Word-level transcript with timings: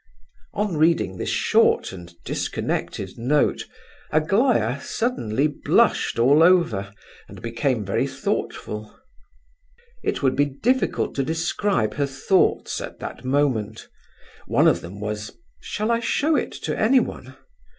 On 0.55 0.77
reading 0.77 1.17
this 1.19 1.29
short 1.29 1.91
and 1.91 2.15
disconnected 2.25 3.19
note, 3.19 3.67
Aglaya 4.09 4.81
suddenly 4.81 5.45
blushed 5.45 6.17
all 6.17 6.41
over, 6.41 6.91
and 7.27 7.39
became 7.39 7.85
very 7.85 8.07
thoughtful. 8.07 8.97
It 10.03 10.23
would 10.23 10.35
be 10.35 10.45
difficult 10.63 11.13
to 11.13 11.23
describe 11.23 11.93
her 11.93 12.07
thoughts 12.07 12.81
at 12.81 12.97
that 12.97 13.23
moment. 13.23 13.89
One 14.47 14.67
of 14.67 14.81
them 14.81 14.99
was, 14.99 15.37
"Shall 15.59 15.91
I 15.91 15.99
show 15.99 16.35
it 16.35 16.51
to 16.63 16.75
anyone?" 16.75 17.35